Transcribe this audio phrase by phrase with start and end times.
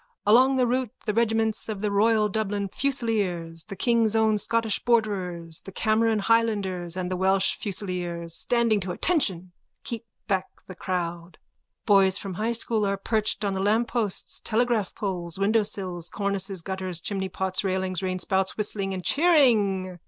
[0.25, 5.59] Along the route the regiments of the Royal Dublin Fusiliers, the King's own Scottish Borderers,
[5.59, 9.51] the Cameron Highlanders and the Welsh Fusiliers, standing to attention,
[9.83, 11.37] keep back the crowd.
[11.85, 17.63] Boys from High school are perched on the lampposts, telegraph poles, windowsills, cornices, gutters, chimneypots,
[17.63, 19.99] railings, rainspouts, whistling and cheering.